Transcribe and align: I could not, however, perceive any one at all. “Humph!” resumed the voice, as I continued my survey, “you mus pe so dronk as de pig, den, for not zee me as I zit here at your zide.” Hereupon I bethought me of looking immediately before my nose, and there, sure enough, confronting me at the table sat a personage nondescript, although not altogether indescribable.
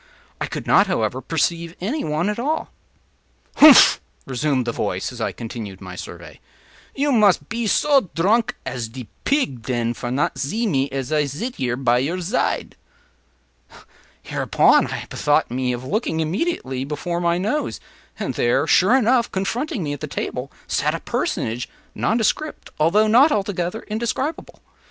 I 0.39 0.47
could 0.47 0.65
not, 0.65 0.87
however, 0.87 1.21
perceive 1.21 1.75
any 1.79 2.03
one 2.03 2.27
at 2.27 2.39
all. 2.39 2.71
“Humph!” 3.57 4.01
resumed 4.25 4.65
the 4.65 4.71
voice, 4.71 5.11
as 5.11 5.21
I 5.21 5.31
continued 5.31 5.79
my 5.79 5.95
survey, 5.95 6.39
“you 6.95 7.11
mus 7.11 7.37
pe 7.37 7.67
so 7.67 8.09
dronk 8.15 8.55
as 8.65 8.87
de 8.89 9.07
pig, 9.25 9.61
den, 9.61 9.93
for 9.93 10.09
not 10.09 10.39
zee 10.39 10.65
me 10.65 10.89
as 10.89 11.11
I 11.11 11.25
zit 11.25 11.57
here 11.57 11.77
at 11.87 11.97
your 11.97 12.19
zide.” 12.19 12.75
Hereupon 14.23 14.87
I 14.87 15.05
bethought 15.07 15.51
me 15.51 15.71
of 15.71 15.85
looking 15.85 16.19
immediately 16.19 16.83
before 16.83 17.21
my 17.21 17.37
nose, 17.37 17.79
and 18.17 18.33
there, 18.33 18.65
sure 18.65 18.95
enough, 18.95 19.31
confronting 19.31 19.83
me 19.83 19.93
at 19.93 19.99
the 19.99 20.07
table 20.07 20.51
sat 20.65 20.95
a 20.95 20.99
personage 20.99 21.69
nondescript, 21.93 22.71
although 22.79 23.05
not 23.05 23.31
altogether 23.31 23.81
indescribable. 23.83 24.63